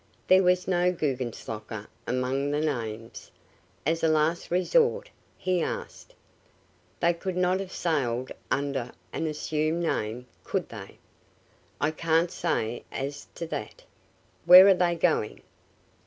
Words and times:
There 0.25 0.41
was 0.41 0.67
no 0.67 0.91
Guggenslocker 0.91 1.85
among 2.07 2.49
the 2.49 2.59
names. 2.59 3.29
As 3.85 4.03
a 4.03 4.07
last 4.07 4.49
resort 4.49 5.11
h 5.45 5.61
asked: 5.61 6.15
"They 6.99 7.13
could 7.13 7.37
not 7.37 7.59
have 7.59 7.71
sailed 7.71 8.31
under 8.49 8.93
an 9.13 9.27
assumed 9.27 9.83
name, 9.83 10.25
could 10.43 10.69
they?" 10.69 10.97
"I 11.79 11.91
can't 11.91 12.31
say 12.31 12.83
as 12.91 13.27
to 13.35 13.45
that. 13.49 13.83
Where 14.47 14.65
are 14.69 14.73
they 14.73 14.95
going?" 14.95 15.43